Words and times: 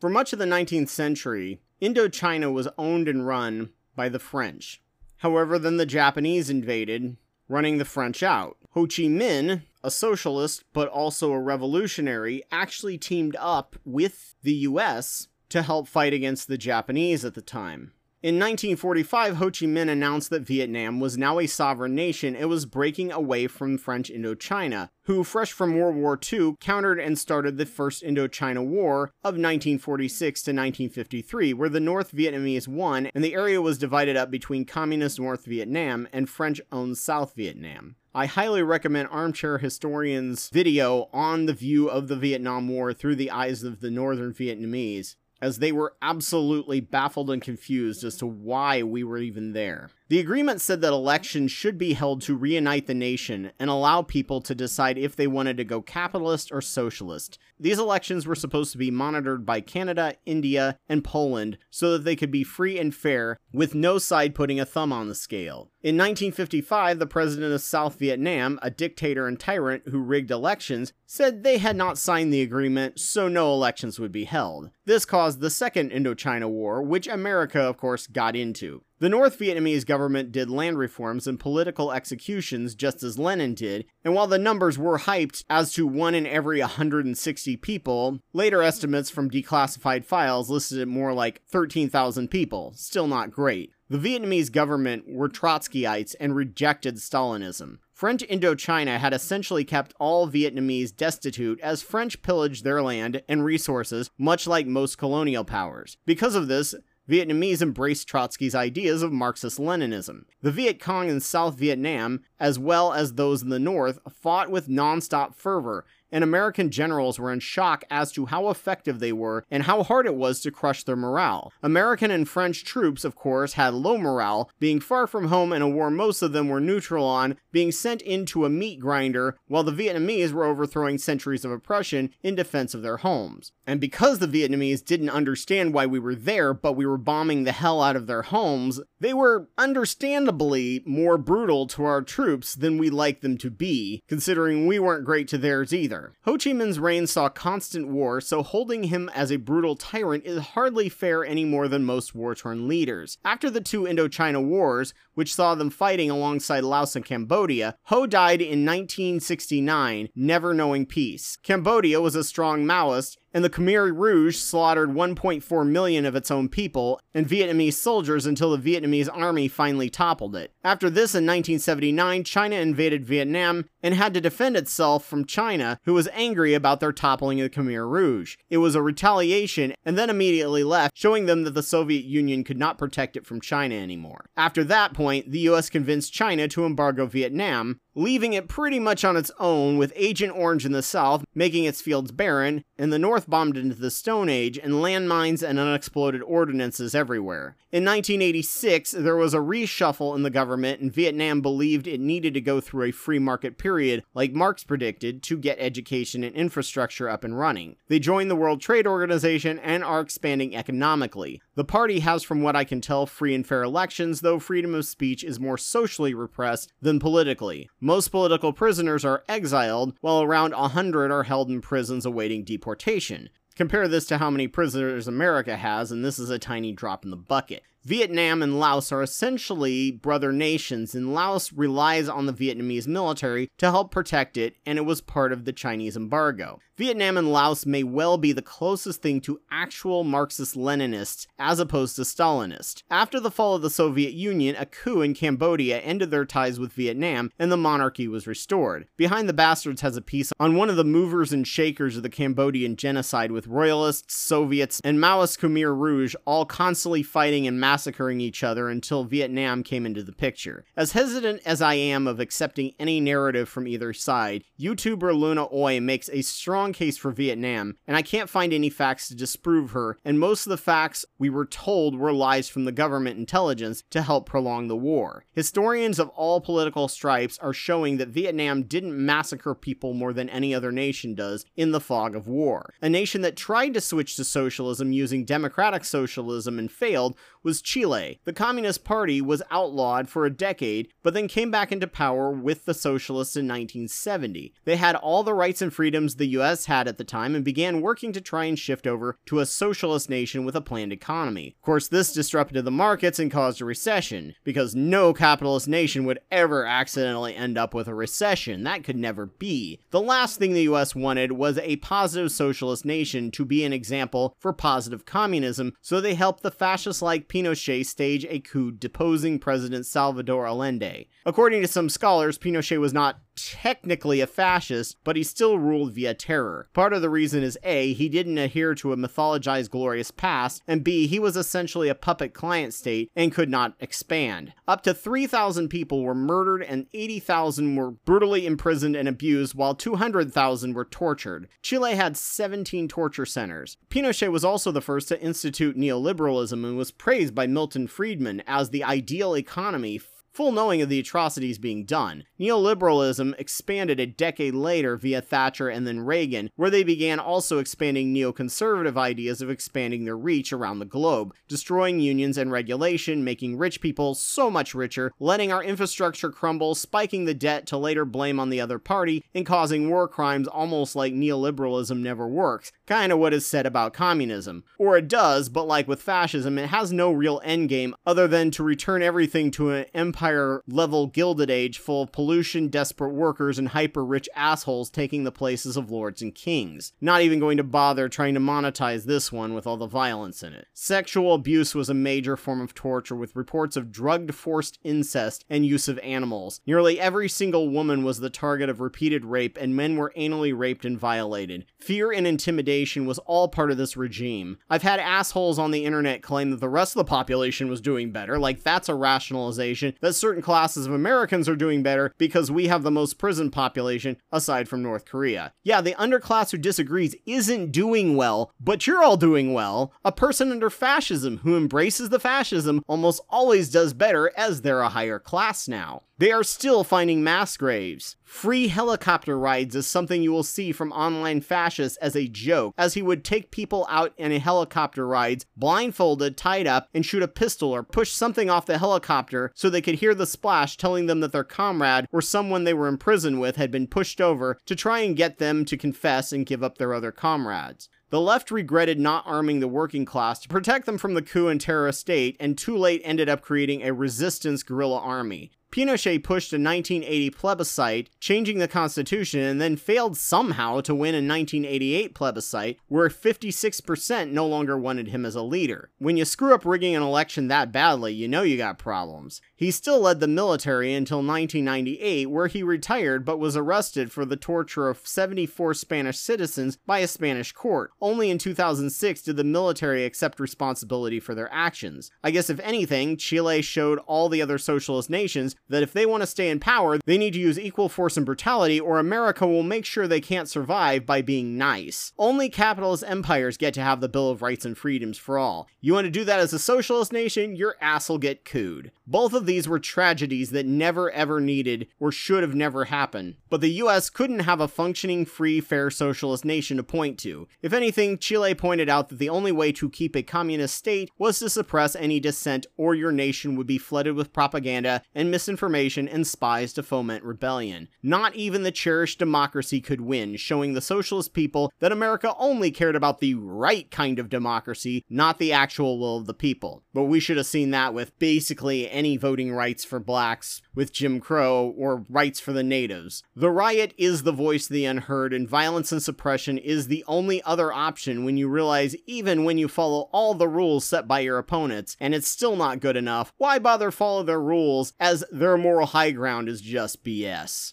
For 0.00 0.08
much 0.08 0.32
of 0.32 0.38
the 0.38 0.46
19th 0.46 0.88
century, 0.88 1.60
Indochina 1.82 2.50
was 2.50 2.68
owned 2.78 3.06
and 3.06 3.26
run 3.26 3.68
by 3.94 4.08
the 4.08 4.18
French. 4.18 4.82
However, 5.18 5.58
then 5.58 5.76
the 5.76 5.84
Japanese 5.84 6.48
invaded, 6.48 7.18
running 7.48 7.76
the 7.76 7.84
French 7.84 8.22
out. 8.22 8.56
Ho 8.70 8.84
Chi 8.86 9.02
Minh, 9.02 9.62
a 9.84 9.90
socialist 9.90 10.64
but 10.72 10.88
also 10.88 11.32
a 11.32 11.38
revolutionary, 11.38 12.42
actually 12.50 12.96
teamed 12.96 13.36
up 13.38 13.76
with 13.84 14.36
the 14.42 14.54
US 14.54 15.28
to 15.50 15.60
help 15.60 15.86
fight 15.86 16.14
against 16.14 16.48
the 16.48 16.56
Japanese 16.56 17.22
at 17.22 17.34
the 17.34 17.42
time. 17.42 17.92
In 18.22 18.34
1945, 18.34 19.36
Ho 19.36 19.46
Chi 19.46 19.64
Minh 19.64 19.88
announced 19.88 20.28
that 20.28 20.42
Vietnam 20.42 21.00
was 21.00 21.16
now 21.16 21.38
a 21.38 21.46
sovereign 21.46 21.94
nation 21.94 22.36
and 22.36 22.50
was 22.50 22.66
breaking 22.66 23.10
away 23.10 23.46
from 23.46 23.78
French 23.78 24.10
Indochina, 24.10 24.90
who, 25.04 25.24
fresh 25.24 25.52
from 25.52 25.78
World 25.78 25.96
War 25.96 26.20
II, 26.30 26.56
countered 26.60 27.00
and 27.00 27.18
started 27.18 27.56
the 27.56 27.64
First 27.64 28.02
Indochina 28.02 28.62
War 28.62 29.04
of 29.24 29.38
1946 29.38 30.42
to 30.42 30.50
1953, 30.50 31.54
where 31.54 31.70
the 31.70 31.80
North 31.80 32.12
Vietnamese 32.12 32.68
won 32.68 33.06
and 33.14 33.24
the 33.24 33.32
area 33.32 33.62
was 33.62 33.78
divided 33.78 34.18
up 34.18 34.30
between 34.30 34.66
Communist 34.66 35.18
North 35.18 35.46
Vietnam 35.46 36.06
and 36.12 36.28
French 36.28 36.60
owned 36.70 36.98
South 36.98 37.34
Vietnam. 37.34 37.96
I 38.14 38.26
highly 38.26 38.62
recommend 38.62 39.08
Armchair 39.10 39.58
Historian's 39.58 40.50
video 40.50 41.08
on 41.12 41.46
the 41.46 41.54
view 41.54 41.88
of 41.88 42.08
the 42.08 42.16
Vietnam 42.16 42.68
War 42.68 42.92
through 42.92 43.14
the 43.14 43.30
eyes 43.30 43.62
of 43.62 43.80
the 43.80 43.90
Northern 43.90 44.34
Vietnamese 44.34 45.14
as 45.40 45.58
they 45.58 45.72
were 45.72 45.94
absolutely 46.02 46.80
baffled 46.80 47.30
and 47.30 47.42
confused 47.42 48.04
as 48.04 48.16
to 48.16 48.26
why 48.26 48.82
we 48.82 49.02
were 49.04 49.18
even 49.18 49.52
there. 49.52 49.90
The 50.10 50.18
agreement 50.18 50.60
said 50.60 50.80
that 50.80 50.92
elections 50.92 51.52
should 51.52 51.78
be 51.78 51.92
held 51.92 52.20
to 52.22 52.34
reunite 52.34 52.88
the 52.88 52.94
nation 52.94 53.52
and 53.60 53.70
allow 53.70 54.02
people 54.02 54.40
to 54.40 54.56
decide 54.56 54.98
if 54.98 55.14
they 55.14 55.28
wanted 55.28 55.56
to 55.58 55.64
go 55.64 55.80
capitalist 55.80 56.50
or 56.50 56.60
socialist. 56.60 57.38
These 57.60 57.78
elections 57.78 58.26
were 58.26 58.34
supposed 58.34 58.72
to 58.72 58.78
be 58.78 58.90
monitored 58.90 59.46
by 59.46 59.60
Canada, 59.60 60.16
India, 60.26 60.76
and 60.88 61.04
Poland 61.04 61.58
so 61.70 61.92
that 61.92 62.02
they 62.02 62.16
could 62.16 62.32
be 62.32 62.42
free 62.42 62.76
and 62.76 62.92
fair, 62.92 63.38
with 63.52 63.72
no 63.76 63.98
side 63.98 64.34
putting 64.34 64.58
a 64.58 64.66
thumb 64.66 64.92
on 64.92 65.06
the 65.06 65.14
scale. 65.14 65.70
In 65.80 65.96
1955, 65.96 66.98
the 66.98 67.06
president 67.06 67.52
of 67.52 67.60
South 67.60 67.96
Vietnam, 67.96 68.58
a 68.62 68.70
dictator 68.70 69.28
and 69.28 69.38
tyrant 69.38 69.84
who 69.90 70.00
rigged 70.00 70.32
elections, 70.32 70.92
said 71.06 71.44
they 71.44 71.58
had 71.58 71.76
not 71.76 71.98
signed 71.98 72.32
the 72.32 72.42
agreement, 72.42 72.98
so 72.98 73.28
no 73.28 73.52
elections 73.52 74.00
would 74.00 74.10
be 74.10 74.24
held. 74.24 74.70
This 74.86 75.04
caused 75.04 75.38
the 75.38 75.50
Second 75.50 75.92
Indochina 75.92 76.50
War, 76.50 76.82
which 76.82 77.06
America, 77.06 77.60
of 77.60 77.76
course, 77.76 78.08
got 78.08 78.34
into. 78.34 78.82
The 79.00 79.08
North 79.08 79.38
Vietnamese 79.38 79.86
government 79.86 80.30
did 80.30 80.50
land 80.50 80.76
reforms 80.76 81.26
and 81.26 81.40
political 81.40 81.90
executions 81.90 82.74
just 82.74 83.02
as 83.02 83.18
Lenin 83.18 83.54
did, 83.54 83.86
and 84.04 84.12
while 84.14 84.26
the 84.26 84.38
numbers 84.38 84.76
were 84.76 84.98
hyped 84.98 85.42
as 85.48 85.72
to 85.72 85.86
one 85.86 86.14
in 86.14 86.26
every 86.26 86.60
160 86.60 87.56
people, 87.56 88.20
later 88.34 88.62
estimates 88.62 89.08
from 89.08 89.30
declassified 89.30 90.04
files 90.04 90.50
listed 90.50 90.80
it 90.80 90.86
more 90.86 91.14
like 91.14 91.40
13,000 91.48 92.28
people, 92.28 92.74
still 92.76 93.06
not 93.06 93.30
great. 93.30 93.72
The 93.88 93.96
Vietnamese 93.96 94.52
government 94.52 95.04
were 95.08 95.30
Trotskyites 95.30 96.14
and 96.20 96.36
rejected 96.36 96.96
Stalinism. 96.96 97.78
French 97.94 98.22
Indochina 98.28 98.98
had 98.98 99.12
essentially 99.12 99.64
kept 99.64 99.94
all 99.98 100.28
Vietnamese 100.28 100.94
destitute 100.94 101.60
as 101.60 101.82
French 101.82 102.22
pillaged 102.22 102.64
their 102.64 102.82
land 102.82 103.22
and 103.28 103.44
resources, 103.44 104.10
much 104.16 104.46
like 104.46 104.66
most 104.66 104.96
colonial 104.96 105.44
powers. 105.44 105.96
Because 106.06 106.34
of 106.34 106.48
this, 106.48 106.74
Vietnamese 107.10 107.60
embraced 107.60 108.08
Trotsky's 108.08 108.54
ideas 108.54 109.02
of 109.02 109.10
Marxist 109.10 109.58
Leninism. 109.58 110.26
The 110.42 110.52
Viet 110.52 110.78
Cong 110.78 111.08
in 111.08 111.18
South 111.18 111.58
Vietnam, 111.58 112.22
as 112.38 112.56
well 112.56 112.92
as 112.92 113.14
those 113.14 113.42
in 113.42 113.48
the 113.48 113.58
North, 113.58 113.98
fought 114.08 114.48
with 114.48 114.68
nonstop 114.68 115.34
fervor 115.34 115.84
and 116.12 116.24
American 116.24 116.70
generals 116.70 117.18
were 117.18 117.32
in 117.32 117.40
shock 117.40 117.84
as 117.90 118.10
to 118.12 118.26
how 118.26 118.48
effective 118.48 118.98
they 118.98 119.12
were 119.12 119.44
and 119.50 119.64
how 119.64 119.82
hard 119.82 120.06
it 120.06 120.14
was 120.14 120.40
to 120.40 120.50
crush 120.50 120.84
their 120.84 120.96
morale. 120.96 121.52
American 121.62 122.10
and 122.10 122.28
French 122.28 122.64
troops, 122.64 123.04
of 123.04 123.14
course, 123.14 123.54
had 123.54 123.74
low 123.74 123.98
morale, 123.98 124.50
being 124.58 124.80
far 124.80 125.06
from 125.06 125.28
home 125.28 125.52
in 125.52 125.62
a 125.62 125.68
war 125.68 125.90
most 125.90 126.22
of 126.22 126.32
them 126.32 126.48
were 126.48 126.60
neutral 126.60 127.06
on, 127.06 127.36
being 127.52 127.72
sent 127.72 128.02
into 128.02 128.44
a 128.44 128.50
meat 128.50 128.80
grinder, 128.80 129.36
while 129.48 129.62
the 129.62 129.72
Vietnamese 129.72 130.32
were 130.32 130.44
overthrowing 130.44 130.98
centuries 130.98 131.44
of 131.44 131.50
oppression 131.50 132.10
in 132.22 132.34
defense 132.34 132.74
of 132.74 132.82
their 132.82 132.98
homes. 132.98 133.52
And 133.66 133.80
because 133.80 134.18
the 134.18 134.26
Vietnamese 134.26 134.84
didn't 134.84 135.10
understand 135.10 135.74
why 135.74 135.86
we 135.86 135.98
were 135.98 136.14
there, 136.14 136.52
but 136.54 136.72
we 136.72 136.86
were 136.86 136.98
bombing 136.98 137.44
the 137.44 137.52
hell 137.52 137.82
out 137.82 137.96
of 137.96 138.06
their 138.06 138.22
homes, 138.22 138.80
they 138.98 139.14
were 139.14 139.48
understandably 139.56 140.82
more 140.84 141.18
brutal 141.18 141.66
to 141.68 141.84
our 141.84 142.02
troops 142.02 142.54
than 142.54 142.78
we 142.78 142.90
liked 142.90 143.22
them 143.22 143.38
to 143.38 143.50
be, 143.50 144.02
considering 144.08 144.66
we 144.66 144.78
weren't 144.78 145.04
great 145.04 145.28
to 145.28 145.38
theirs 145.38 145.72
either. 145.72 145.99
Ho 146.24 146.32
Chi 146.32 146.50
Minh's 146.52 146.78
reign 146.78 147.06
saw 147.06 147.28
constant 147.28 147.88
war, 147.88 148.20
so 148.20 148.42
holding 148.42 148.84
him 148.84 149.10
as 149.14 149.30
a 149.30 149.36
brutal 149.36 149.76
tyrant 149.76 150.24
is 150.24 150.40
hardly 150.40 150.88
fair 150.88 151.24
any 151.24 151.44
more 151.44 151.68
than 151.68 151.84
most 151.84 152.14
war 152.14 152.34
torn 152.34 152.68
leaders. 152.68 153.18
After 153.24 153.50
the 153.50 153.60
two 153.60 153.82
Indochina 153.82 154.44
Wars, 154.44 154.94
which 155.14 155.34
saw 155.34 155.54
them 155.54 155.70
fighting 155.70 156.10
alongside 156.10 156.64
Laos 156.64 156.96
and 156.96 157.04
Cambodia, 157.04 157.76
Ho 157.84 158.06
died 158.06 158.40
in 158.40 158.64
1969, 158.64 160.08
never 160.14 160.54
knowing 160.54 160.86
peace. 160.86 161.36
Cambodia 161.42 162.00
was 162.00 162.14
a 162.14 162.24
strong 162.24 162.64
Maoist, 162.64 163.16
and 163.32 163.44
the 163.44 163.50
Khmer 163.50 163.96
Rouge 163.96 164.36
slaughtered 164.36 164.90
1.4 164.90 165.66
million 165.66 166.04
of 166.04 166.16
its 166.16 166.30
own 166.30 166.48
people 166.48 167.00
and 167.14 167.28
Vietnamese 167.28 167.74
soldiers 167.74 168.26
until 168.26 168.56
the 168.56 168.74
Vietnamese 168.74 169.08
army 169.12 169.48
finally 169.48 169.90
toppled 169.90 170.36
it. 170.36 170.52
After 170.62 170.88
this, 170.88 171.14
in 171.14 171.26
1979, 171.26 172.24
China 172.24 172.56
invaded 172.56 173.04
Vietnam 173.04 173.66
and 173.82 173.94
had 173.94 174.14
to 174.14 174.20
defend 174.20 174.56
itself 174.56 175.04
from 175.04 175.24
China, 175.24 175.78
who 175.84 175.94
was 175.94 176.08
angry 176.12 176.54
about 176.54 176.80
their 176.80 176.92
toppling 176.92 177.40
of 177.40 177.50
the 177.50 177.56
Khmer 177.56 177.88
Rouge. 177.88 178.36
It 178.48 178.58
was 178.58 178.74
a 178.74 178.82
retaliation 178.82 179.74
and 179.84 179.96
then 179.96 180.10
immediately 180.10 180.64
left, 180.64 180.96
showing 180.96 181.26
them 181.26 181.44
that 181.44 181.54
the 181.54 181.62
Soviet 181.62 182.04
Union 182.04 182.44
could 182.44 182.58
not 182.58 182.78
protect 182.78 183.16
it 183.16 183.26
from 183.26 183.40
China 183.40 183.74
anymore. 183.74 184.26
After 184.36 184.64
that 184.64 184.92
point, 184.94 185.30
the 185.30 185.40
US 185.50 185.70
convinced 185.70 186.12
China 186.12 186.48
to 186.48 186.66
embargo 186.66 187.06
Vietnam, 187.06 187.80
leaving 188.00 188.32
it 188.32 188.48
pretty 188.48 188.78
much 188.78 189.04
on 189.04 189.16
its 189.16 189.30
own 189.38 189.76
with 189.76 189.92
Agent 189.94 190.34
Orange 190.34 190.64
in 190.64 190.72
the 190.72 190.82
south, 190.82 191.24
making 191.34 191.64
its 191.64 191.82
fields 191.82 192.12
barren, 192.12 192.64
and 192.78 192.90
the 192.90 192.98
north 192.98 193.28
bombed 193.28 193.58
into 193.58 193.74
the 193.74 193.90
Stone 193.90 194.30
Age 194.30 194.58
and 194.58 194.72
landmines 194.74 195.46
and 195.46 195.58
unexploded 195.58 196.22
ordnances 196.22 196.94
everywhere. 196.94 197.56
In 197.72 197.84
1986, 197.84 198.92
there 198.92 199.16
was 199.16 199.34
a 199.34 199.38
reshuffle 199.38 200.16
in 200.16 200.22
the 200.22 200.30
government, 200.30 200.80
and 200.80 200.92
Vietnam 200.92 201.40
believed 201.40 201.86
it 201.86 202.00
needed 202.00 202.34
to 202.34 202.40
go 202.40 202.60
through 202.60 202.86
a 202.86 202.90
free 202.90 203.18
market 203.18 203.58
period, 203.58 204.02
like 204.14 204.32
Marx 204.32 204.64
predicted, 204.64 205.22
to 205.24 205.36
get 205.36 205.58
education 205.60 206.24
and 206.24 206.34
infrastructure 206.34 207.08
up 207.08 207.22
and 207.22 207.38
running. 207.38 207.76
They 207.88 207.98
joined 207.98 208.30
the 208.30 208.36
World 208.36 208.60
Trade 208.60 208.86
Organization 208.86 209.58
and 209.60 209.84
are 209.84 210.00
expanding 210.00 210.56
economically. 210.56 211.42
The 211.54 211.64
party 211.64 212.00
has, 212.00 212.22
from 212.22 212.42
what 212.42 212.56
I 212.56 212.64
can 212.64 212.80
tell, 212.80 213.06
free 213.06 213.34
and 213.34 213.46
fair 213.46 213.62
elections, 213.62 214.22
though 214.22 214.38
freedom 214.38 214.74
of 214.74 214.86
speech 214.86 215.22
is 215.22 215.38
more 215.38 215.58
socially 215.58 216.14
repressed 216.14 216.72
than 216.80 216.98
politically. 216.98 217.68
Most 217.90 218.10
political 218.10 218.52
prisoners 218.52 219.04
are 219.04 219.24
exiled, 219.28 219.96
while 220.00 220.22
around 220.22 220.54
100 220.54 221.10
are 221.10 221.24
held 221.24 221.50
in 221.50 221.60
prisons 221.60 222.06
awaiting 222.06 222.44
deportation. 222.44 223.30
Compare 223.56 223.88
this 223.88 224.06
to 224.06 224.18
how 224.18 224.30
many 224.30 224.46
prisoners 224.46 225.08
America 225.08 225.56
has, 225.56 225.90
and 225.90 226.04
this 226.04 226.16
is 226.16 226.30
a 226.30 226.38
tiny 226.38 226.70
drop 226.70 227.04
in 227.04 227.10
the 227.10 227.16
bucket. 227.16 227.64
Vietnam 227.84 228.42
and 228.42 228.60
Laos 228.60 228.92
are 228.92 229.02
essentially 229.02 229.90
brother 229.90 230.32
nations, 230.32 230.94
and 230.94 231.14
Laos 231.14 231.50
relies 231.50 232.10
on 232.10 232.26
the 232.26 232.32
Vietnamese 232.32 232.86
military 232.86 233.50
to 233.56 233.70
help 233.70 233.90
protect 233.90 234.36
it, 234.36 234.56
and 234.66 234.76
it 234.76 234.84
was 234.84 235.00
part 235.00 235.32
of 235.32 235.46
the 235.46 235.52
Chinese 235.52 235.96
embargo. 235.96 236.60
Vietnam 236.76 237.18
and 237.18 237.30
Laos 237.30 237.66
may 237.66 237.82
well 237.82 238.16
be 238.16 238.32
the 238.32 238.40
closest 238.40 239.02
thing 239.02 239.20
to 239.20 239.38
actual 239.50 240.02
Marxist 240.02 240.56
Leninists 240.56 241.26
as 241.38 241.58
opposed 241.58 241.94
to 241.96 242.02
Stalinist. 242.02 242.82
After 242.90 243.20
the 243.20 243.30
fall 243.30 243.54
of 243.54 243.60
the 243.60 243.68
Soviet 243.68 244.14
Union, 244.14 244.56
a 244.58 244.64
coup 244.64 245.02
in 245.02 245.12
Cambodia 245.12 245.78
ended 245.80 246.10
their 246.10 246.24
ties 246.24 246.58
with 246.58 246.72
Vietnam, 246.72 247.30
and 247.38 247.52
the 247.52 247.58
monarchy 247.58 248.08
was 248.08 248.26
restored. 248.26 248.86
Behind 248.96 249.28
the 249.28 249.34
Bastards 249.34 249.82
has 249.82 249.96
a 249.96 250.02
piece 250.02 250.32
on 250.40 250.56
one 250.56 250.70
of 250.70 250.76
the 250.76 250.84
movers 250.84 251.34
and 251.34 251.46
shakers 251.46 251.98
of 251.98 252.02
the 252.02 252.08
Cambodian 252.08 252.76
genocide 252.76 253.30
with 253.30 253.46
royalists, 253.46 254.14
Soviets, 254.14 254.80
and 254.82 254.98
Maoist 254.98 255.38
Khmer 255.38 255.76
Rouge 255.78 256.14
all 256.24 256.46
constantly 256.46 257.02
fighting 257.02 257.46
and 257.46 257.60
massacring 257.70 258.20
each 258.20 258.42
other 258.42 258.68
until 258.68 259.04
Vietnam 259.04 259.62
came 259.62 259.86
into 259.86 260.02
the 260.02 260.10
picture. 260.10 260.64
As 260.76 260.90
hesitant 260.90 261.40
as 261.46 261.62
I 261.62 261.74
am 261.74 262.08
of 262.08 262.18
accepting 262.18 262.72
any 262.80 262.98
narrative 262.98 263.48
from 263.48 263.68
either 263.68 263.92
side, 263.92 264.42
YouTuber 264.58 265.16
Luna 265.16 265.46
Oi 265.54 265.78
makes 265.78 266.10
a 266.10 266.22
strong 266.22 266.72
case 266.72 266.98
for 266.98 267.12
Vietnam, 267.12 267.76
and 267.86 267.96
I 267.96 268.02
can't 268.02 268.28
find 268.28 268.52
any 268.52 268.70
facts 268.70 269.06
to 269.06 269.14
disprove 269.14 269.70
her, 269.70 270.00
and 270.04 270.18
most 270.18 270.46
of 270.46 270.50
the 270.50 270.56
facts 270.56 271.04
we 271.16 271.30
were 271.30 271.46
told 271.46 271.96
were 271.96 272.12
lies 272.12 272.48
from 272.48 272.64
the 272.64 272.72
government 272.72 273.20
intelligence 273.20 273.84
to 273.90 274.02
help 274.02 274.26
prolong 274.26 274.66
the 274.66 274.76
war. 274.76 275.24
Historians 275.32 276.00
of 276.00 276.08
all 276.08 276.40
political 276.40 276.88
stripes 276.88 277.38
are 277.38 277.52
showing 277.52 277.98
that 277.98 278.08
Vietnam 278.08 278.64
didn't 278.64 279.06
massacre 279.06 279.54
people 279.54 279.94
more 279.94 280.12
than 280.12 280.28
any 280.28 280.52
other 280.52 280.72
nation 280.72 281.14
does 281.14 281.44
in 281.56 281.70
the 281.70 281.78
fog 281.78 282.16
of 282.16 282.26
war. 282.26 282.74
A 282.82 282.88
nation 282.88 283.20
that 283.20 283.36
tried 283.36 283.74
to 283.74 283.80
switch 283.80 284.16
to 284.16 284.24
socialism 284.24 284.90
using 284.90 285.24
democratic 285.24 285.84
socialism 285.84 286.58
and 286.58 286.68
failed 286.68 287.16
was 287.44 287.59
Chile. 287.60 288.20
The 288.24 288.32
Communist 288.32 288.84
Party 288.84 289.20
was 289.20 289.42
outlawed 289.50 290.08
for 290.08 290.24
a 290.24 290.30
decade, 290.30 290.88
but 291.02 291.14
then 291.14 291.28
came 291.28 291.50
back 291.50 291.70
into 291.70 291.86
power 291.86 292.30
with 292.30 292.64
the 292.64 292.74
socialists 292.74 293.36
in 293.36 293.46
1970. 293.46 294.54
They 294.64 294.76
had 294.76 294.96
all 294.96 295.22
the 295.22 295.34
rights 295.34 295.62
and 295.62 295.72
freedoms 295.72 296.16
the 296.16 296.28
US 296.28 296.66
had 296.66 296.88
at 296.88 296.98
the 296.98 297.04
time 297.04 297.34
and 297.34 297.44
began 297.44 297.80
working 297.80 298.12
to 298.12 298.20
try 298.20 298.44
and 298.44 298.58
shift 298.58 298.86
over 298.86 299.16
to 299.26 299.38
a 299.38 299.46
socialist 299.46 300.10
nation 300.10 300.44
with 300.44 300.56
a 300.56 300.60
planned 300.60 300.92
economy. 300.92 301.54
Of 301.58 301.62
course, 301.62 301.88
this 301.88 302.12
disrupted 302.12 302.64
the 302.64 302.70
markets 302.70 303.18
and 303.18 303.30
caused 303.30 303.60
a 303.60 303.64
recession, 303.64 304.34
because 304.44 304.74
no 304.74 305.12
capitalist 305.12 305.68
nation 305.68 306.04
would 306.04 306.20
ever 306.30 306.66
accidentally 306.66 307.34
end 307.34 307.56
up 307.56 307.74
with 307.74 307.88
a 307.88 307.94
recession. 307.94 308.64
That 308.64 308.84
could 308.84 308.96
never 308.96 309.26
be. 309.26 309.80
The 309.90 310.00
last 310.00 310.38
thing 310.38 310.52
the 310.52 310.62
US 310.62 310.94
wanted 310.94 311.32
was 311.32 311.58
a 311.58 311.76
positive 311.76 312.32
socialist 312.32 312.84
nation 312.84 313.30
to 313.32 313.44
be 313.44 313.64
an 313.64 313.72
example 313.72 314.34
for 314.38 314.52
positive 314.52 315.04
communism, 315.06 315.74
so 315.80 316.00
they 316.00 316.14
helped 316.14 316.42
the 316.42 316.50
fascist 316.50 317.02
like 317.02 317.28
Pinochet 317.28 317.49
stage 317.82 318.24
a 318.28 318.40
coup 318.40 318.70
deposing 318.70 319.38
President 319.38 319.86
Salvador 319.86 320.46
Allende. 320.46 321.06
According 321.26 321.62
to 321.62 321.68
some 321.68 321.88
scholars, 321.88 322.38
Pinochet 322.38 322.78
was 322.78 322.92
not 322.92 323.20
technically 323.36 324.20
a 324.20 324.26
fascist, 324.26 324.96
but 325.04 325.16
he 325.16 325.22
still 325.22 325.58
ruled 325.58 325.92
via 325.92 326.14
terror. 326.14 326.68
Part 326.72 326.92
of 326.92 327.02
the 327.02 327.10
reason 327.10 327.42
is 327.42 327.58
A, 327.62 327.92
he 327.92 328.08
didn't 328.08 328.38
adhere 328.38 328.74
to 328.76 328.92
a 328.92 328.96
mythologized 328.96 329.70
glorious 329.70 330.10
past, 330.10 330.62
and 330.66 330.84
B, 330.84 331.06
he 331.06 331.18
was 331.18 331.36
essentially 331.36 331.88
a 331.88 331.94
puppet 331.94 332.34
client 332.34 332.74
state 332.74 333.10
and 333.14 333.32
could 333.32 333.50
not 333.50 333.74
expand. 333.80 334.52
Up 334.68 334.82
to 334.82 334.94
3,000 334.94 335.68
people 335.68 336.02
were 336.02 336.14
murdered 336.14 336.62
and 336.62 336.86
80,000 336.92 337.76
were 337.76 337.90
brutally 337.90 338.46
imprisoned 338.46 338.96
and 338.96 339.08
abused, 339.08 339.54
while 339.54 339.74
200,000 339.74 340.74
were 340.74 340.84
tortured. 340.84 341.48
Chile 341.62 341.94
had 341.94 342.16
17 342.16 342.88
torture 342.88 343.26
centers. 343.26 343.76
Pinochet 343.88 344.30
was 344.30 344.44
also 344.44 344.70
the 344.70 344.80
first 344.80 345.08
to 345.08 345.20
institute 345.20 345.76
neoliberalism 345.76 346.64
and 346.64 346.76
was 346.76 346.90
praised 346.90 347.34
by 347.34 347.46
Milton 347.46 347.86
Friedman 347.86 348.42
as 348.46 348.70
the 348.70 348.84
ideal 348.84 349.36
economy 349.36 350.00
full 350.40 350.52
knowing 350.52 350.80
of 350.80 350.88
the 350.88 350.98
atrocities 350.98 351.58
being 351.58 351.84
done. 351.84 352.24
Neoliberalism 352.40 353.38
expanded 353.38 354.00
a 354.00 354.06
decade 354.06 354.54
later 354.54 354.96
via 354.96 355.20
Thatcher 355.20 355.68
and 355.68 355.86
then 355.86 356.00
Reagan, 356.00 356.48
where 356.56 356.70
they 356.70 356.82
began 356.82 357.20
also 357.20 357.58
expanding 357.58 358.14
neoconservative 358.14 358.96
ideas 358.96 359.42
of 359.42 359.50
expanding 359.50 360.06
their 360.06 360.16
reach 360.16 360.50
around 360.50 360.78
the 360.78 360.86
globe, 360.86 361.34
destroying 361.46 362.00
unions 362.00 362.38
and 362.38 362.50
regulation, 362.50 363.22
making 363.22 363.58
rich 363.58 363.82
people 363.82 364.14
so 364.14 364.50
much 364.50 364.74
richer, 364.74 365.12
letting 365.20 365.52
our 365.52 365.62
infrastructure 365.62 366.30
crumble, 366.30 366.74
spiking 366.74 367.26
the 367.26 367.34
debt 367.34 367.66
to 367.66 367.76
later 367.76 368.06
blame 368.06 368.40
on 368.40 368.48
the 368.48 368.62
other 368.62 368.78
party, 368.78 369.22
and 369.34 369.44
causing 369.44 369.90
war 369.90 370.08
crimes 370.08 370.48
almost 370.48 370.96
like 370.96 371.12
neoliberalism 371.12 371.98
never 371.98 372.26
works, 372.26 372.72
kinda 372.86 373.14
what 373.14 373.34
is 373.34 373.44
said 373.44 373.66
about 373.66 373.92
communism. 373.92 374.64
Or 374.78 374.96
it 374.96 375.06
does, 375.06 375.50
but 375.50 375.68
like 375.68 375.86
with 375.86 376.00
fascism, 376.00 376.56
it 376.56 376.68
has 376.68 376.94
no 376.94 377.12
real 377.12 377.42
endgame 377.44 377.92
other 378.06 378.26
than 378.26 378.50
to 378.52 378.62
return 378.62 379.02
everything 379.02 379.50
to 379.50 379.72
an 379.72 379.84
empire 379.92 380.29
level 380.66 381.06
Gilded 381.06 381.50
Age 381.50 381.78
full 381.78 382.02
of 382.02 382.12
pollution, 382.12 382.68
desperate 382.68 383.12
workers, 383.12 383.58
and 383.58 383.68
hyper 383.68 384.04
rich 384.04 384.28
assholes 384.34 384.90
taking 384.90 385.24
the 385.24 385.32
places 385.32 385.76
of 385.76 385.90
lords 385.90 386.22
and 386.22 386.34
kings. 386.34 386.92
Not 387.00 387.22
even 387.22 387.38
going 387.38 387.56
to 387.56 387.64
bother 387.64 388.08
trying 388.08 388.34
to 388.34 388.40
monetize 388.40 389.04
this 389.04 389.32
one 389.32 389.54
with 389.54 389.66
all 389.66 389.76
the 389.76 389.86
violence 389.86 390.42
in 390.42 390.52
it. 390.52 390.68
Sexual 390.72 391.34
abuse 391.34 391.74
was 391.74 391.88
a 391.88 391.94
major 391.94 392.36
form 392.36 392.60
of 392.60 392.74
torture 392.74 393.16
with 393.16 393.36
reports 393.36 393.76
of 393.76 393.92
drugged 393.92 394.34
forced 394.34 394.78
incest 394.82 395.44
and 395.48 395.66
use 395.66 395.88
of 395.88 395.98
animals. 396.00 396.60
Nearly 396.66 397.00
every 397.00 397.28
single 397.28 397.68
woman 397.68 398.04
was 398.04 398.20
the 398.20 398.30
target 398.30 398.68
of 398.68 398.80
repeated 398.80 399.24
rape, 399.24 399.58
and 399.60 399.76
men 399.76 399.96
were 399.96 400.12
anally 400.16 400.56
raped 400.56 400.84
and 400.84 400.98
violated. 400.98 401.66
Fear 401.78 402.12
and 402.12 402.26
intimidation 402.26 403.06
was 403.06 403.18
all 403.20 403.48
part 403.48 403.70
of 403.70 403.76
this 403.76 403.96
regime. 403.96 404.58
I've 404.68 404.82
had 404.82 405.00
assholes 405.00 405.58
on 405.58 405.70
the 405.70 405.84
internet 405.84 406.22
claim 406.22 406.50
that 406.50 406.60
the 406.60 406.68
rest 406.68 406.94
of 406.94 406.98
the 406.98 407.10
population 407.10 407.68
was 407.68 407.80
doing 407.80 408.12
better, 408.12 408.38
like 408.38 408.62
that's 408.62 408.88
a 408.88 408.94
rationalization 408.94 409.94
that 410.10 410.14
certain 410.14 410.42
classes 410.42 410.86
of 410.86 410.92
Americans 410.92 411.48
are 411.48 411.54
doing 411.54 411.84
better 411.84 412.12
because 412.18 412.50
we 412.50 412.66
have 412.66 412.82
the 412.82 412.90
most 412.90 413.16
prison 413.16 413.48
population 413.48 414.16
aside 414.32 414.68
from 414.68 414.82
North 414.82 415.04
Korea. 415.04 415.52
Yeah, 415.62 415.80
the 415.80 415.94
underclass 415.94 416.50
who 416.50 416.58
disagrees 416.58 417.14
isn't 417.26 417.70
doing 417.70 418.16
well, 418.16 418.52
but 418.58 418.88
you're 418.88 419.04
all 419.04 419.16
doing 419.16 419.52
well. 419.52 419.92
A 420.04 420.10
person 420.10 420.50
under 420.50 420.68
fascism 420.68 421.38
who 421.38 421.56
embraces 421.56 422.08
the 422.08 422.18
fascism 422.18 422.82
almost 422.88 423.20
always 423.30 423.70
does 423.70 423.94
better 423.94 424.32
as 424.36 424.62
they're 424.62 424.80
a 424.80 424.88
higher 424.88 425.20
class 425.20 425.68
now. 425.68 426.02
They 426.20 426.32
are 426.32 426.44
still 426.44 426.84
finding 426.84 427.24
mass 427.24 427.56
graves. 427.56 428.16
Free 428.24 428.68
helicopter 428.68 429.38
rides 429.38 429.74
is 429.74 429.86
something 429.86 430.22
you 430.22 430.30
will 430.30 430.42
see 430.42 430.70
from 430.70 430.92
online 430.92 431.40
fascists 431.40 431.96
as 431.96 432.14
a 432.14 432.28
joke, 432.28 432.74
as 432.76 432.92
he 432.92 433.00
would 433.00 433.24
take 433.24 433.50
people 433.50 433.86
out 433.88 434.12
in 434.18 434.30
a 434.30 434.38
helicopter 434.38 435.06
rides, 435.06 435.46
blindfolded, 435.56 436.36
tied 436.36 436.66
up, 436.66 436.88
and 436.92 437.06
shoot 437.06 437.22
a 437.22 437.28
pistol 437.28 437.74
or 437.74 437.82
push 437.82 438.12
something 438.12 438.50
off 438.50 438.66
the 438.66 438.76
helicopter 438.76 439.50
so 439.54 439.70
they 439.70 439.80
could 439.80 439.94
hear 440.00 440.14
the 440.14 440.26
splash 440.26 440.76
telling 440.76 441.06
them 441.06 441.20
that 441.20 441.30
their 441.30 441.44
comrade 441.44 442.06
or 442.10 442.22
someone 442.22 442.64
they 442.64 442.74
were 442.74 442.88
in 442.88 442.96
prison 442.96 443.38
with 443.38 443.56
had 443.56 443.70
been 443.70 443.86
pushed 443.86 444.20
over 444.20 444.58
to 444.66 444.74
try 444.74 445.00
and 445.00 445.16
get 445.16 445.38
them 445.38 445.64
to 445.66 445.76
confess 445.76 446.32
and 446.32 446.46
give 446.46 446.62
up 446.62 446.78
their 446.78 446.94
other 446.94 447.12
comrades. 447.12 447.88
The 448.10 448.20
left 448.20 448.50
regretted 448.50 448.98
not 448.98 449.24
arming 449.24 449.60
the 449.60 449.68
working 449.68 450.04
class 450.04 450.40
to 450.40 450.48
protect 450.48 450.84
them 450.84 450.98
from 450.98 451.14
the 451.14 451.22
coup 451.22 451.46
and 451.46 451.60
terrorist 451.60 452.00
state, 452.00 452.36
and 452.40 452.58
too 452.58 452.76
late 452.76 453.02
ended 453.04 453.28
up 453.28 453.40
creating 453.40 453.82
a 453.82 453.92
resistance 453.92 454.64
guerrilla 454.64 454.98
army. 454.98 455.52
Pinochet 455.70 456.24
pushed 456.24 456.52
a 456.52 456.56
1980 456.56 457.30
plebiscite, 457.30 458.10
changing 458.18 458.58
the 458.58 458.66
constitution, 458.66 459.40
and 459.40 459.60
then 459.60 459.76
failed 459.76 460.16
somehow 460.16 460.80
to 460.80 460.94
win 460.94 461.14
a 461.14 461.18
1988 461.18 462.12
plebiscite, 462.12 462.78
where 462.88 463.08
56% 463.08 464.32
no 464.32 464.46
longer 464.46 464.76
wanted 464.76 465.08
him 465.08 465.24
as 465.24 465.36
a 465.36 465.42
leader. 465.42 465.90
When 465.98 466.16
you 466.16 466.24
screw 466.24 466.54
up 466.54 466.64
rigging 466.64 466.96
an 466.96 467.02
election 467.02 467.46
that 467.48 467.70
badly, 467.70 468.12
you 468.12 468.26
know 468.26 468.42
you 468.42 468.56
got 468.56 468.78
problems. 468.78 469.40
He 469.54 469.70
still 469.70 470.00
led 470.00 470.18
the 470.18 470.26
military 470.26 470.92
until 470.92 471.18
1998, 471.18 472.26
where 472.26 472.48
he 472.48 472.64
retired 472.64 473.24
but 473.24 473.38
was 473.38 473.56
arrested 473.56 474.10
for 474.10 474.24
the 474.24 474.36
torture 474.36 474.88
of 474.88 475.06
74 475.06 475.74
Spanish 475.74 476.18
citizens 476.18 476.78
by 476.84 476.98
a 476.98 477.06
Spanish 477.06 477.52
court. 477.52 477.92
Only 478.02 478.30
in 478.30 478.38
2006 478.38 479.20
did 479.22 479.36
the 479.36 479.44
military 479.44 480.06
accept 480.06 480.40
responsibility 480.40 481.20
for 481.20 481.34
their 481.34 481.52
actions. 481.52 482.10
I 482.24 482.30
guess 482.30 482.48
if 482.48 482.58
anything, 482.60 483.18
Chile 483.18 483.60
showed 483.60 483.98
all 484.06 484.30
the 484.30 484.40
other 484.40 484.56
socialist 484.56 485.10
nations 485.10 485.54
that 485.68 485.82
if 485.82 485.92
they 485.92 486.06
want 486.06 486.22
to 486.22 486.26
stay 486.26 486.48
in 486.48 486.60
power, 486.60 486.98
they 487.04 487.18
need 487.18 487.34
to 487.34 487.38
use 487.38 487.58
equal 487.58 487.90
force 487.90 488.16
and 488.16 488.24
brutality, 488.24 488.80
or 488.80 488.98
America 488.98 489.46
will 489.46 489.62
make 489.62 489.84
sure 489.84 490.08
they 490.08 490.20
can't 490.20 490.48
survive 490.48 491.04
by 491.04 491.20
being 491.20 491.58
nice. 491.58 492.14
Only 492.18 492.48
capitalist 492.48 493.04
empires 493.06 493.58
get 493.58 493.74
to 493.74 493.82
have 493.82 494.00
the 494.00 494.08
Bill 494.08 494.30
of 494.30 494.40
Rights 494.40 494.64
and 494.64 494.78
Freedoms 494.78 495.18
for 495.18 495.36
all. 495.36 495.68
You 495.82 495.92
want 495.92 496.06
to 496.06 496.10
do 496.10 496.24
that 496.24 496.40
as 496.40 496.54
a 496.54 496.58
socialist 496.58 497.12
nation, 497.12 497.54
your 497.54 497.76
ass 497.82 498.08
will 498.08 498.18
get 498.18 498.46
cooed. 498.46 498.92
Both 499.06 499.34
of 499.34 499.44
these 499.44 499.68
were 499.68 499.78
tragedies 499.78 500.52
that 500.52 500.64
never 500.64 501.10
ever 501.10 501.38
needed 501.38 501.88
or 501.98 502.12
should 502.12 502.42
have 502.42 502.54
never 502.54 502.86
happened. 502.86 503.34
But 503.50 503.60
the 503.60 503.72
US 503.82 504.08
couldn't 504.08 504.40
have 504.40 504.60
a 504.60 504.68
functioning, 504.68 505.26
free, 505.26 505.60
fair 505.60 505.90
socialist 505.90 506.46
nation 506.46 506.78
to 506.78 506.82
point 506.82 507.18
to. 507.18 507.46
If 507.60 507.74
anything, 507.74 507.89
Chile 507.90 508.54
pointed 508.54 508.88
out 508.88 509.08
that 509.08 509.18
the 509.18 509.28
only 509.28 509.52
way 509.52 509.72
to 509.72 509.90
keep 509.90 510.14
a 510.16 510.22
communist 510.22 510.76
state 510.76 511.10
was 511.18 511.38
to 511.38 511.50
suppress 511.50 511.94
any 511.96 512.20
dissent, 512.20 512.66
or 512.76 512.94
your 512.94 513.12
nation 513.12 513.56
would 513.56 513.66
be 513.66 513.78
flooded 513.78 514.14
with 514.14 514.32
propaganda 514.32 515.02
and 515.14 515.30
misinformation 515.30 515.60
misinformation 515.60 516.08
and 516.08 516.26
spies 516.26 516.72
to 516.72 516.82
foment 516.82 517.24
rebellion. 517.24 517.88
Not 518.02 518.34
even 518.34 518.62
the 518.62 518.72
cherished 518.72 519.18
democracy 519.18 519.80
could 519.80 520.00
win, 520.00 520.36
showing 520.36 520.72
the 520.72 520.80
socialist 520.80 521.32
people 521.32 521.72
that 521.80 521.92
America 521.92 522.34
only 522.38 522.70
cared 522.70 522.96
about 522.96 523.20
the 523.20 523.34
right 523.34 523.90
kind 523.90 524.18
of 524.18 524.28
democracy, 524.28 525.04
not 525.08 525.38
the 525.38 525.52
actual 525.52 525.98
will 525.98 526.18
of 526.18 526.26
the 526.26 526.34
people. 526.34 526.82
But 526.94 527.04
we 527.04 527.20
should 527.20 527.36
have 527.36 527.46
seen 527.46 527.70
that 527.70 527.94
with 527.94 528.18
basically 528.18 528.90
any 528.90 529.16
voting 529.16 529.52
rights 529.52 529.84
for 529.84 530.00
blacks, 530.00 530.62
with 530.74 530.92
Jim 530.92 531.20
Crow, 531.20 531.74
or 531.76 532.04
rights 532.08 532.40
for 532.40 532.52
the 532.52 532.62
natives. 532.62 533.22
The 533.36 533.50
riot 533.50 533.92
is 533.98 534.22
the 534.22 534.32
voice 534.32 534.66
of 534.66 534.74
the 534.74 534.86
unheard, 534.86 535.32
and 535.32 535.48
violence 535.48 535.92
and 535.92 536.02
suppression 536.02 536.58
is 536.58 536.86
the 536.86 537.04
only 537.06 537.42
other 537.42 537.72
option 537.80 538.24
when 538.24 538.36
you 538.36 538.46
realize 538.48 538.94
even 539.06 539.44
when 539.44 539.56
you 539.56 539.66
follow 539.66 540.10
all 540.12 540.34
the 540.34 540.48
rules 540.48 540.84
set 540.84 541.08
by 541.08 541.20
your 541.20 541.38
opponents, 541.38 541.96
and 541.98 542.14
it's 542.14 542.28
still 542.28 542.54
not 542.54 542.80
good 542.80 542.96
enough, 542.96 543.32
why 543.38 543.58
bother 543.58 543.90
follow 543.90 544.22
their 544.22 544.40
rules 544.40 544.92
as 545.00 545.24
their 545.32 545.56
moral 545.56 545.86
high 545.86 546.10
ground 546.10 546.48
is 546.48 546.60
just 546.60 547.02
BS? 547.02 547.72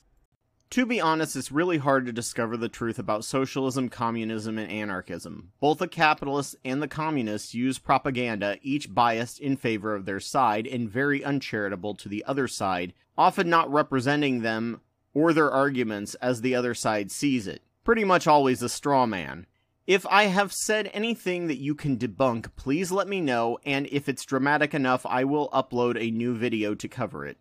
To 0.71 0.85
be 0.85 0.99
honest, 0.99 1.35
it's 1.35 1.51
really 1.51 1.77
hard 1.77 2.05
to 2.05 2.11
discover 2.11 2.57
the 2.57 2.67
truth 2.69 2.99
about 2.99 3.23
socialism, 3.23 3.87
communism, 3.87 4.57
and 4.57 4.69
anarchism. 4.69 5.51
Both 5.61 5.77
the 5.79 5.87
capitalists 5.87 6.55
and 6.65 6.81
the 6.81 6.89
communists 6.89 7.53
use 7.53 7.79
propaganda, 7.79 8.57
each 8.61 8.93
biased 8.93 9.39
in 9.39 9.55
favor 9.55 9.95
of 9.95 10.05
their 10.05 10.19
side 10.19 10.67
and 10.67 10.89
very 10.89 11.23
uncharitable 11.23 11.95
to 11.95 12.09
the 12.09 12.23
other 12.25 12.47
side, 12.49 12.93
often 13.17 13.49
not 13.49 13.71
representing 13.71 14.41
them 14.41 14.81
or 15.13 15.31
their 15.31 15.51
arguments 15.51 16.15
as 16.15 16.41
the 16.41 16.53
other 16.53 16.73
side 16.73 17.11
sees 17.11 17.47
it. 17.47 17.61
Pretty 17.85 18.03
much 18.03 18.27
always 18.27 18.61
a 18.61 18.69
straw 18.69 19.05
man. 19.05 19.47
If 19.87 20.05
I 20.07 20.23
have 20.23 20.51
said 20.51 20.91
anything 20.93 21.47
that 21.47 21.61
you 21.61 21.73
can 21.73 21.97
debunk, 21.97 22.53
please 22.57 22.91
let 22.91 23.07
me 23.07 23.21
know, 23.21 23.57
and 23.65 23.87
if 23.89 24.09
it's 24.09 24.25
dramatic 24.25 24.73
enough, 24.73 25.05
I 25.05 25.23
will 25.23 25.49
upload 25.51 25.97
a 25.97 26.11
new 26.11 26.35
video 26.35 26.75
to 26.75 26.89
cover 26.89 27.25
it. 27.25 27.37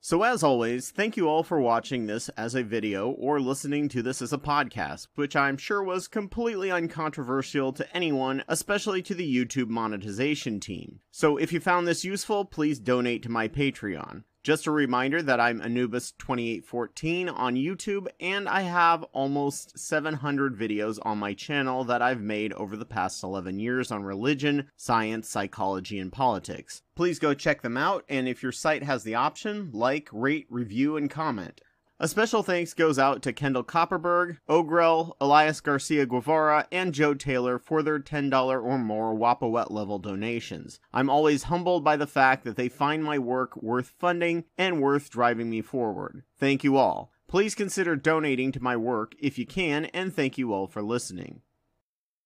So, 0.00 0.24
as 0.24 0.42
always, 0.42 0.90
thank 0.90 1.16
you 1.16 1.28
all 1.28 1.44
for 1.44 1.60
watching 1.60 2.06
this 2.06 2.30
as 2.30 2.56
a 2.56 2.64
video 2.64 3.10
or 3.10 3.38
listening 3.40 3.88
to 3.90 4.02
this 4.02 4.20
as 4.20 4.32
a 4.32 4.38
podcast, 4.38 5.06
which 5.14 5.36
I'm 5.36 5.56
sure 5.56 5.80
was 5.80 6.08
completely 6.08 6.72
uncontroversial 6.72 7.72
to 7.74 7.96
anyone, 7.96 8.42
especially 8.48 9.00
to 9.02 9.14
the 9.14 9.32
YouTube 9.32 9.68
monetization 9.68 10.58
team. 10.58 10.98
So, 11.12 11.36
if 11.36 11.52
you 11.52 11.60
found 11.60 11.86
this 11.86 12.04
useful, 12.04 12.44
please 12.44 12.80
donate 12.80 13.22
to 13.22 13.28
my 13.28 13.46
Patreon. 13.46 14.24
Just 14.48 14.66
a 14.66 14.70
reminder 14.70 15.20
that 15.20 15.40
I'm 15.40 15.60
Anubis2814 15.60 17.30
on 17.36 17.54
YouTube, 17.54 18.06
and 18.18 18.48
I 18.48 18.62
have 18.62 19.02
almost 19.12 19.78
700 19.78 20.56
videos 20.56 20.98
on 21.02 21.18
my 21.18 21.34
channel 21.34 21.84
that 21.84 22.00
I've 22.00 22.22
made 22.22 22.54
over 22.54 22.74
the 22.74 22.86
past 22.86 23.22
11 23.22 23.58
years 23.58 23.92
on 23.92 24.04
religion, 24.04 24.70
science, 24.74 25.28
psychology, 25.28 25.98
and 25.98 26.10
politics. 26.10 26.80
Please 26.94 27.18
go 27.18 27.34
check 27.34 27.60
them 27.60 27.76
out, 27.76 28.06
and 28.08 28.26
if 28.26 28.42
your 28.42 28.50
site 28.50 28.84
has 28.84 29.04
the 29.04 29.16
option, 29.16 29.68
like, 29.74 30.08
rate, 30.12 30.46
review, 30.48 30.96
and 30.96 31.10
comment. 31.10 31.60
A 32.00 32.06
special 32.06 32.44
thanks 32.44 32.74
goes 32.74 32.96
out 32.96 33.22
to 33.22 33.32
Kendall 33.32 33.64
Copperberg, 33.64 34.38
Ogrel, 34.48 35.14
Elias 35.20 35.60
Garcia 35.60 36.06
Guevara, 36.06 36.68
and 36.70 36.94
Joe 36.94 37.12
Taylor 37.12 37.58
for 37.58 37.82
their 37.82 37.98
$10 37.98 38.32
or 38.62 38.78
more 38.78 39.16
Wapawet 39.16 39.72
level 39.72 39.98
donations. 39.98 40.78
I'm 40.92 41.10
always 41.10 41.44
humbled 41.44 41.82
by 41.82 41.96
the 41.96 42.06
fact 42.06 42.44
that 42.44 42.54
they 42.54 42.68
find 42.68 43.02
my 43.02 43.18
work 43.18 43.60
worth 43.60 43.94
funding 43.98 44.44
and 44.56 44.80
worth 44.80 45.10
driving 45.10 45.50
me 45.50 45.60
forward. 45.60 46.22
Thank 46.38 46.62
you 46.62 46.76
all. 46.76 47.10
Please 47.26 47.56
consider 47.56 47.96
donating 47.96 48.52
to 48.52 48.62
my 48.62 48.76
work 48.76 49.16
if 49.18 49.36
you 49.36 49.44
can, 49.44 49.86
and 49.86 50.14
thank 50.14 50.38
you 50.38 50.52
all 50.52 50.68
for 50.68 50.82
listening. 50.82 51.42